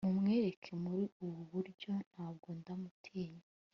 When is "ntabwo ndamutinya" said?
2.11-3.45